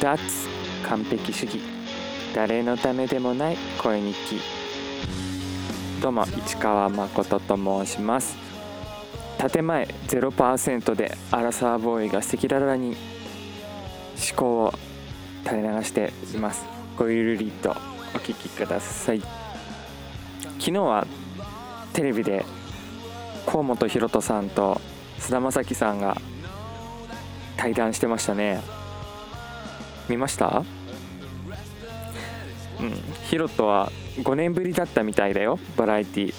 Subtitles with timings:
[0.00, 0.18] 脱
[0.86, 1.60] 完璧主義。
[2.34, 4.40] 誰のためでもない声日記。
[6.02, 8.36] どうも市川誠と申します。
[9.50, 14.74] 建前0%でアラサーボーイが赤裸々に思考を
[15.44, 16.66] 垂れ流しています。
[16.98, 19.22] ごゆるりとお聞きください。
[20.58, 21.06] 昨日は
[21.94, 22.44] テレビで
[23.46, 24.80] 河本大翔さんと
[25.18, 26.16] 菅田将暉さんが
[27.56, 28.60] 対談してましたね。
[30.08, 30.64] 見ました？
[32.80, 32.92] うん。
[33.24, 35.58] ヒロトは5年ぶりだったみたいだよ。
[35.76, 36.34] バラエティ。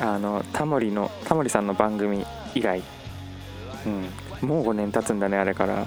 [0.00, 2.82] あのタモリのタモリさんの番組以来
[3.84, 3.88] う
[4.44, 4.48] ん。
[4.48, 5.86] もう5年経つんだねあれから。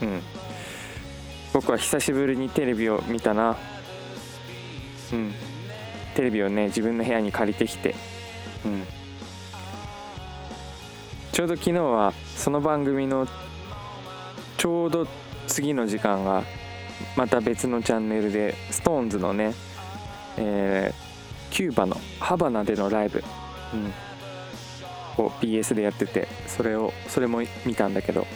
[0.00, 0.22] うん。
[1.52, 3.56] 僕は久しぶりにテレビを見たな。
[5.12, 5.32] うん。
[6.14, 7.94] テレビをね自分の部屋に借りてきて。
[8.64, 8.84] うん。
[11.32, 13.26] ちょうど昨日はその番組の
[14.58, 15.06] ちょうど
[15.46, 16.44] 次の時間が
[17.16, 19.54] また別のチャンネルで SixTONES のね、
[20.36, 23.24] えー、キューバのハバナでのライブ、
[25.18, 28.26] うん、を BS でやっててそれをそれも見たんだけど、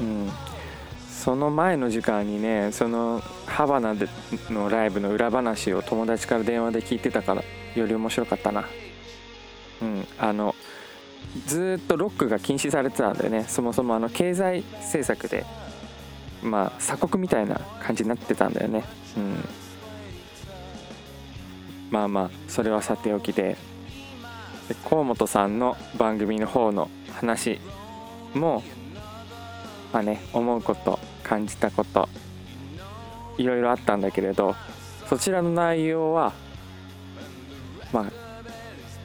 [0.00, 0.30] うん、
[1.20, 4.08] その前の時間にねそのハバナで
[4.48, 8.64] のライブの裏話を友達から電話で聞いてたからより面白かったな。
[9.82, 10.54] うん、あの
[11.46, 13.44] ずっとロックが禁止されてたんだよね。
[13.48, 15.44] そもそもあの経済政策で
[16.42, 18.84] まあ鎖国みたいな感じになってたんだよね。
[19.18, 19.44] うん。
[21.90, 23.58] まあまあそれはさておきで
[24.70, 27.60] で河本さんの番組の方の話
[28.32, 28.62] も
[29.92, 30.98] まあね思うこと
[31.30, 32.08] 感じたこと
[33.38, 34.56] いろいろあったんだけれど
[35.08, 36.32] そちらの内容は
[37.92, 38.04] まあ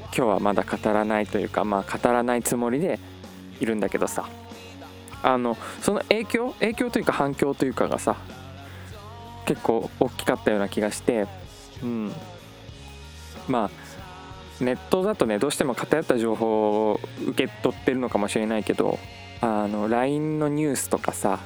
[0.05, 2.99] 今日はまだ語らないというかまあ語らないつもりで
[3.59, 4.27] いるんだけどさ。
[5.23, 8.15] あのその影響影響というか反響というかがさ
[9.47, 11.25] 結構大きかったような気がして
[11.81, 12.11] うん。
[13.47, 13.71] ま
[14.59, 18.99] あネットだとねどうしても偏った情報を受け取ってるのかもしれないけど
[19.41, 21.39] あの LINE のニュースとかさ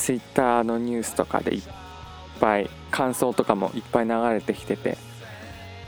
[0.00, 1.62] Twitter のニュースとかでいっ
[2.40, 4.96] ぱい感想とかもいっぱい流れてきてて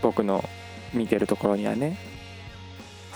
[0.03, 0.45] 僕の
[0.93, 1.99] 見てるところにはね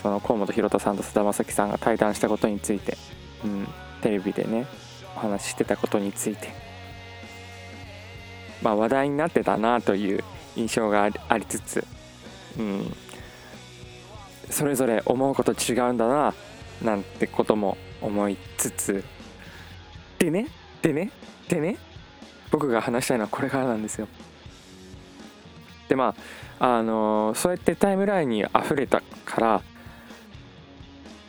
[0.02, 2.96] その河本大翔さんと菅田将暉さんが対談したことについて、
[3.44, 3.68] うん、
[4.00, 4.66] テレビでね
[5.16, 6.66] お話ししてたことについて。
[8.62, 10.24] まあ話題になってたなという
[10.56, 11.86] 印象がありつつ、
[12.58, 12.96] うん、
[14.50, 16.34] それぞれ思うこと違うんだな
[16.82, 19.04] なんてことも思いつつ。
[20.18, 20.48] でね
[20.82, 21.10] でね
[21.48, 21.76] でね
[22.50, 24.08] 僕が話したいのはこれからなんですよ。
[25.88, 26.14] でま
[26.58, 29.62] ああのそうやってタイムラインに溢れたから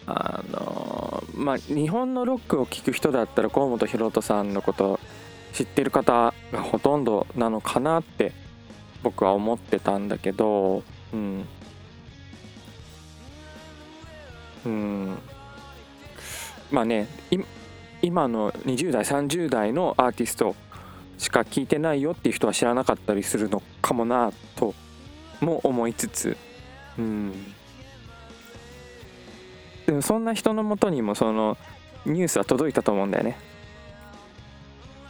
[0.06, 5.00] あのまあ日本のロックを聴く人だったら河本大翔さんのこと
[5.53, 8.31] 知ってる方がほとんどなのかなって
[9.03, 10.84] 僕は思ってたんだけど
[11.14, 11.46] うん
[14.66, 15.18] うん
[16.72, 17.08] まあね
[18.02, 20.56] 今の20代30代のアーティスト
[21.18, 24.74] しか聞いてないよっていう人は知らなかったりするのかもなと
[25.41, 26.38] も思いつつ。
[26.97, 27.31] うん。
[29.85, 31.58] でもそんな人のもとにもその
[32.06, 33.38] ニュースは届いたと思うんだよね。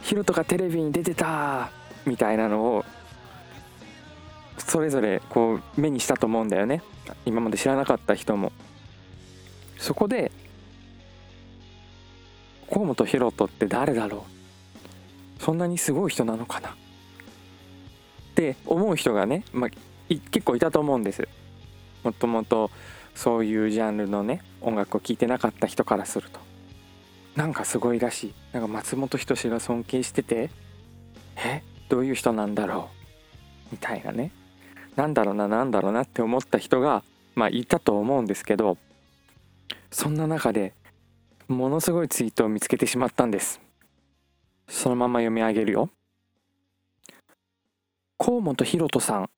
[0.02, 1.70] ヒロトがテレビに出てた
[2.06, 2.84] みたいなのを
[4.56, 6.82] それぞれこう目にしたと思うんだよね。
[7.26, 8.52] 今まで知らなかった人も。
[9.78, 10.32] そこで
[12.78, 14.24] 河本大翔って誰だろ
[15.38, 15.42] う？
[15.42, 16.68] そんなにすごい人なのかな？
[16.70, 16.72] っ
[18.36, 19.70] て思う人がね、まあ、
[20.08, 21.26] 結構いたと思うんです。
[22.04, 22.70] もともと
[23.16, 26.38] そういうジャンルのね音楽を聴いてなかった人からすると。
[27.34, 28.34] なんかすごいらしい。
[28.52, 30.50] なんか松本人志が尊敬してて
[31.36, 31.62] え？
[31.88, 32.90] どういう人なんだろ
[33.72, 33.72] う？
[33.72, 34.30] みたいなね。
[34.94, 37.02] なんだろうななんだろうなって思った人が
[37.34, 38.78] まあいたと思うんですけど
[39.90, 40.74] そんな中で
[41.48, 43.60] ものすごいツイートを見つけてしまったんです。
[44.68, 45.90] そのまま読み上げるよ。
[48.18, 49.30] 甲本ヒロトさん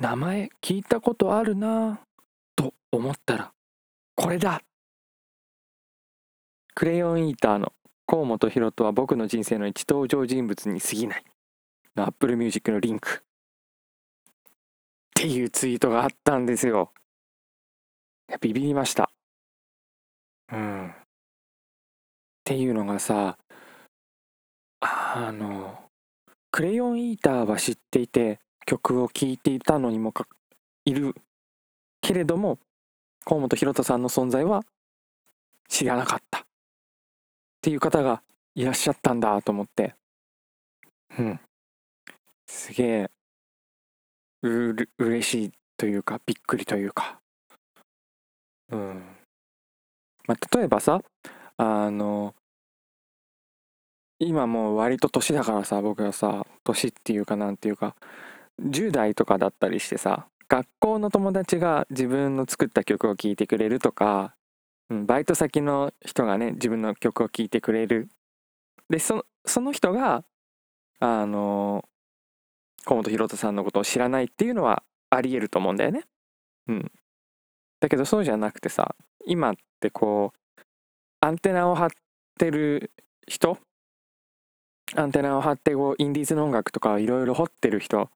[0.00, 2.00] 名前聞いたことあるな
[2.56, 3.52] と思ったら
[4.16, 4.62] これだ。
[6.74, 7.72] クレヨンイーターの
[8.06, 11.24] 甲本ヒロトは僕の人生の一登場人物に過ぎない。
[11.94, 13.08] のアップルミュージックのリンク。
[13.10, 13.22] っ
[15.14, 16.92] ていうツイートがあったんですよ。
[18.40, 19.10] ビビりました。
[20.52, 20.88] うん。
[20.88, 20.92] っ
[22.44, 23.38] ていうのがさ、
[24.80, 25.86] あの、
[26.50, 30.26] クレヨンイーターは知っていて曲を聴いていたのにもか
[30.84, 31.14] いる
[32.00, 32.58] けれども
[33.24, 34.64] 河本大翔さんの存在は
[35.68, 36.40] 知らなかった。
[36.40, 36.42] っ
[37.60, 38.22] ていう方が
[38.54, 39.94] いらっしゃったんだと思って。
[41.18, 41.40] うん。
[42.46, 43.10] すげえ
[44.42, 47.20] うう嬉しいというかびっくりというか。
[48.70, 49.15] うん
[50.26, 51.02] まあ例えばさ
[51.56, 52.34] あの
[54.18, 57.94] 今もう割と年だからさ僕はさ年っていうかなんていうか
[58.62, 64.34] 10代とかだったりしてさ学校の友達が自分の作った曲を聴いてくれるとか、
[64.88, 68.08] うん、バイト先の人がね自分の曲を聴いてくれる
[68.88, 70.24] でその人が
[71.00, 71.84] あの
[72.84, 76.04] 河本大翔さんのことを知らないっていうのはありえると思うんだよね。
[76.68, 76.92] うん。
[77.80, 78.94] だけどそうじゃなくてさ
[79.26, 80.60] 今ってこう
[81.20, 81.90] アンテナを張っ
[82.38, 82.90] てる
[83.26, 83.58] 人
[84.94, 88.08] アンテナを張ってこうインディーズの音楽とかいろいろ掘ってる人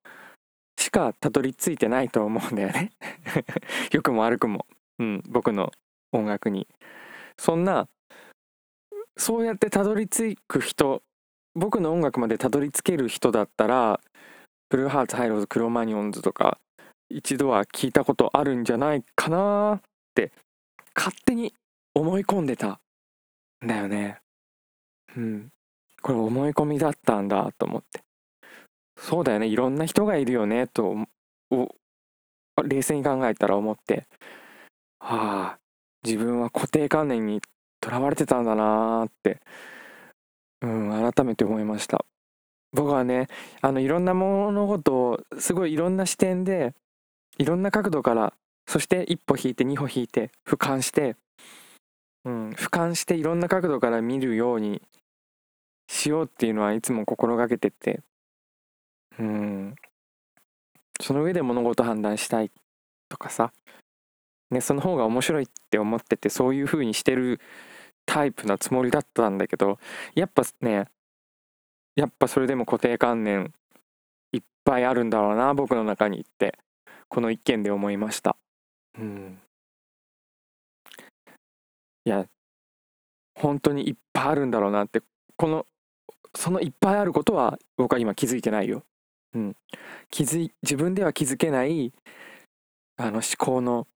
[0.79, 2.93] しかたどり着いてないと思うんだよね。
[3.93, 4.67] 良くも悪くも、
[4.99, 5.73] うん、僕の
[6.12, 6.67] 音楽に。
[7.37, 7.89] そんな
[9.17, 11.03] そうやってたどり着く人
[11.55, 14.01] 僕の音楽までたどり着ける人だったら
[14.69, 16.59] ブルーハーツハイローズクロマニオンズとか
[17.09, 19.81] 一度は聞いたことあるんじゃないかなっ
[20.15, 20.33] て
[21.00, 21.55] 勝手に
[21.94, 22.79] 思い込んでた
[23.64, 24.20] んだよね。
[25.17, 25.49] うん。
[26.02, 28.02] これ思い込みだったんだと思って。
[28.99, 29.47] そうだよね。
[29.47, 30.94] いろんな人がいるよねと
[32.62, 34.06] 冷静に考えたら思って。
[34.99, 35.58] はあ
[36.05, 37.41] 自分は固定観念に
[37.81, 39.41] とらわれてたんだなって、
[40.61, 42.05] うん、改めて思いました。
[42.75, 43.29] 僕はね
[43.62, 46.75] あのいろんな物事をすごいいろんな視点で
[47.38, 48.35] いろんな角度から
[48.67, 51.17] そして一歩引いて二歩引いて俯瞰して、
[52.25, 54.83] うん、俯瞰していろんな角度から見るように
[55.89, 58.01] しようっていうのはいつも心がけてて
[59.19, 59.75] うん。
[61.01, 62.51] その上で物事判断したい
[63.09, 63.53] とかさ
[64.51, 67.41] ねその方が面白いって思っててそういう風にしてる
[68.07, 69.79] タイプなつもりだったんだけど
[70.15, 70.87] やっぱね
[71.97, 73.53] やっぱそれでも固定観念
[74.33, 76.59] いっぱいあるんだろうな僕の中にって
[77.09, 78.37] この一件で思いました。
[78.98, 79.40] うん
[82.04, 82.26] いや
[83.34, 85.02] 本当にいっぱいあるんだろうなって
[85.37, 85.66] この
[86.34, 88.84] そのいっぱいあることは僕は今気づいてないよ。
[89.34, 89.56] うん、
[90.10, 91.92] 気づい自分では気づけない
[92.96, 93.87] あの思考の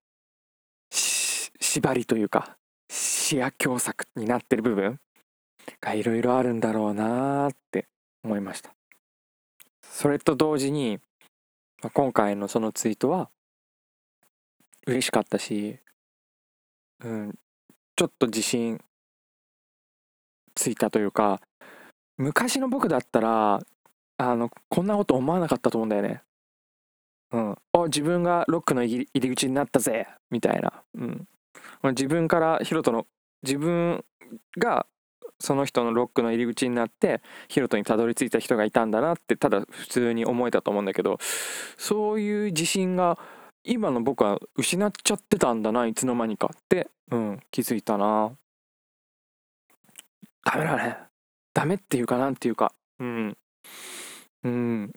[0.90, 2.56] し縛りというか
[2.88, 5.00] 視野狭窄になってる部分
[5.80, 7.88] がいろいろあるんだろうなって
[8.22, 8.74] 思いました。
[9.82, 11.00] それと同時に
[11.92, 13.30] 今回のそのツイートは
[14.86, 15.78] 嬉しかったし、
[17.02, 17.34] うん、
[17.96, 18.80] ちょっと自信
[20.54, 21.40] ついたというか
[22.16, 23.60] 昔の僕だったら
[24.16, 26.22] あのこんなこと思わなかったと思うんだよね。
[27.32, 31.26] うん、あ自分がロックの入り口になったぜみたいな、うん、
[31.90, 33.06] 自分からヒロトの
[33.42, 34.04] 自分
[34.56, 34.86] が
[35.40, 41.18] その人のロックの入り口になってヒロトにたどり着いた人がいたんだなってただ普通に思えたと思うんだけど
[41.76, 43.18] そういう自信が
[43.64, 48.32] 今の僕は失っちゃってたんだないつの間にかって、うん、気づいたな。
[50.44, 50.98] ダメだね。
[51.54, 53.36] ダメっていうかなんていうかうん。
[54.42, 54.92] うん。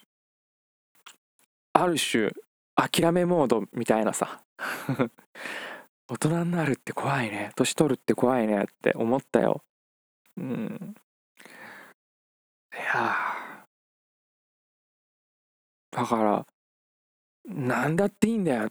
[1.72, 2.32] ある種
[2.76, 4.44] 諦めモードみたいなさ。
[6.10, 7.52] 大人になるって怖いね。
[7.56, 9.64] 年取るって怖いねって思ったよ。
[10.36, 10.96] うん。
[12.74, 13.16] いや
[15.92, 16.46] だから
[17.48, 18.68] 何だっていいんだよっ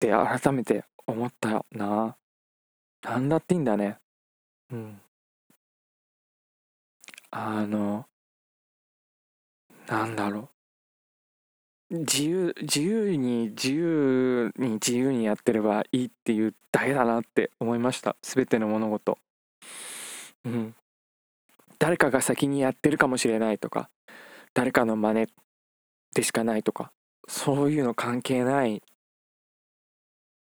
[0.00, 2.16] て改めて思ったよな
[3.02, 3.98] 何だっていいんだね。
[4.70, 5.00] うん。
[7.30, 8.06] あの
[9.86, 10.50] なんだろ
[11.90, 11.98] う。
[11.98, 18.16] 自由自由に自由に自由にやってればいいっていうだけだなって思いました。
[18.22, 19.18] 全ての物事。
[20.44, 20.74] うん。
[21.78, 23.90] 誰かが先にやってるかもしれないとか
[24.54, 25.26] 誰かの真似
[26.14, 26.92] でしかないとか
[27.28, 28.82] そういうの関係ない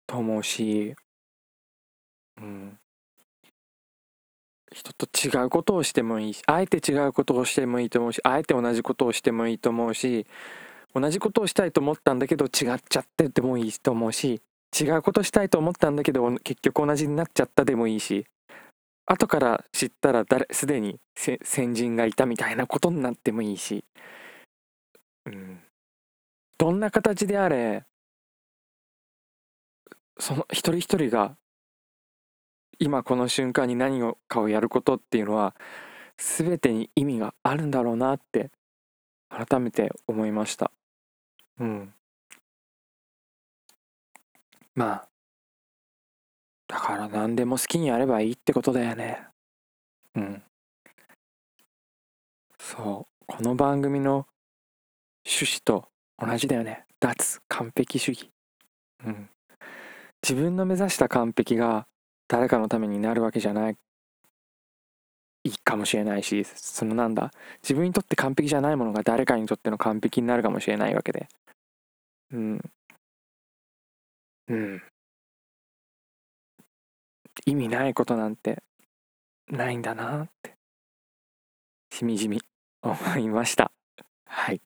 [0.06, 0.94] と思うし
[2.38, 2.78] うん。
[4.72, 10.26] 人と違うことをしてもいいしあえて違うことをしてもいいと思うしあえて同じことをしてもいいと思うし
[10.94, 14.40] 同じことをしたいと思ったんだけど違っちゃってでもいいと思うし
[14.78, 18.24] 違うことしたいと思ったんだけど結局同じになっちゃったでもいいし
[19.06, 23.84] 後から知ったら誰すでに先人がいたみたいなことになってもいいし、
[25.26, 25.60] うん、
[26.62, 27.82] どんな形であれ
[30.16, 31.36] その一人一人が
[32.78, 35.56] 今この瞬間に何をかをやることっていうのは
[36.18, 38.52] 全てに意味があるんだろうなって
[39.28, 40.70] 改めて思いました。
[41.58, 41.92] うん。
[44.76, 45.08] まあ
[46.68, 49.26] だから何でも好きにやればいいってことだよね。
[50.14, 50.42] うん。
[52.60, 53.24] そう。
[53.26, 54.28] この番組の
[55.26, 55.91] 趣旨と
[56.24, 56.84] 同じだよね。
[57.00, 58.30] 脱完璧主義。
[59.04, 59.28] うん。
[60.22, 61.88] 自分の目指した完璧が
[62.28, 63.76] 誰かのためになるわけじゃない。
[65.44, 67.32] いいかもしれないしそのなんだ。
[67.64, 71.26] 自分にとって完璧じゃないものが誰かにとっての完璧になるかもしれないわけで。
[72.30, 72.60] うん。
[74.46, 74.82] うん。
[77.46, 78.62] 意味ないことなんて
[79.48, 80.54] ないんだなって。
[81.90, 82.40] しみじみ
[82.80, 83.72] 思いました。
[84.24, 84.60] はい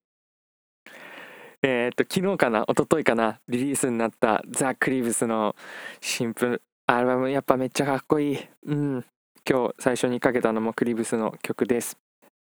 [1.68, 5.56] えー、っと昨日かな一昨日かなリリースになったザ・クリーブスの
[6.00, 8.38] 新譜アルバムやっぱめっちゃかっこいい。
[8.66, 9.04] うん。
[9.48, 11.98] 今日最初にかけたのもクリブスの曲です。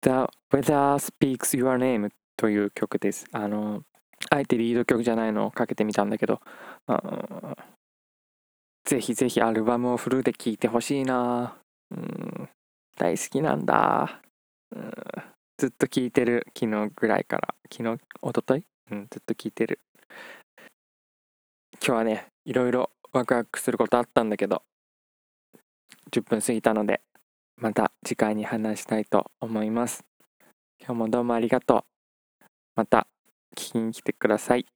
[0.02, 0.10] The
[0.50, 3.26] Weather Speaks Your Name という曲です。
[3.30, 3.84] あの
[4.30, 6.40] あえてリード曲じゃないのをかけてみたんだけど
[8.84, 11.56] ぜひぜひアルバムをフルで聴いてほしいな。
[11.92, 12.48] うん。
[12.98, 14.20] 大好きなんだ。
[14.74, 14.92] うん。
[15.56, 17.54] ずっと聴いてる昨日ぐらいから。
[17.70, 18.73] 昨日一昨日？
[18.90, 19.80] うんずっと聞いてる。
[21.84, 24.62] 今日はねいろいろワクワクすることあったんだけど
[26.10, 27.00] 10分過ぎたので
[27.56, 30.04] また次回に話したいと思います。
[30.80, 31.84] 今日もどうもありがと
[32.40, 32.44] う。
[32.76, 33.06] また
[33.56, 34.66] 聞きに来てください。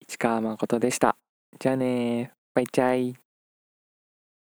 [0.00, 1.16] 市川誠でした。
[1.58, 3.27] じゃあねバイチャイ。